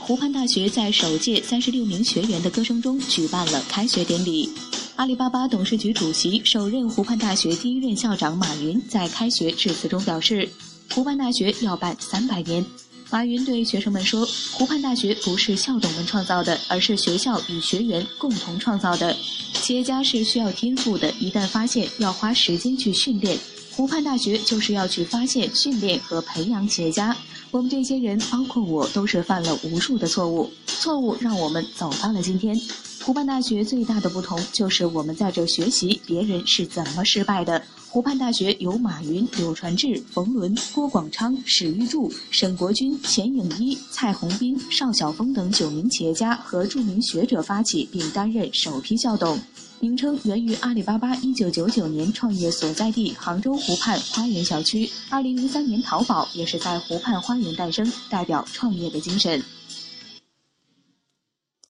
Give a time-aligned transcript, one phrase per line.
[0.00, 4.50] 湖畔大学在首届三十六名学员的歌声中举办了开学典礼。
[4.96, 10.46] 阿里巴巴董事局主席、首任湖畔大学第一任校长马云在开学致辞中表示
[10.92, 12.62] ：“湖畔大学要办三百年。”
[13.10, 19.16] 马云对学生们说：“湖畔大学不是校董们创造的，而是学校与学员共同创造的。
[19.54, 23.38] 企业家是需要天赋的，一旦发现，要花时间去训练。
[23.70, 27.16] 湖畔大学就是要去发现、训练和培养企业家。
[27.54, 32.60] 我们这些人，包括我，都是犯了无数的错误，错误让我们走到了今天。
[33.04, 49.38] 湖畔大学最大的不同就是我们在这学习别人是怎么失败的。”湖畔大学由马云、柳传志、冯仑、郭广昌、史玉柱、沈国军、钱颖一、蔡宏斌、邵晓峰等九名企业家和著名学者发起，并担任首批校董。
[49.84, 54.88] 名称源于阿里巴巴一九九九年创业所在地杭州湖畔花园小区。
[55.10, 59.42] 二零零三年，淘宝也是在湖畔花园诞生，代表创业的精神。